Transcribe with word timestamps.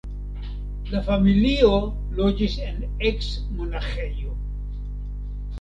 La 0.93 1.01
familio 1.09 1.69
loĝis 2.21 2.57
en 2.71 2.81
eks-monaĥejo. 3.11 4.35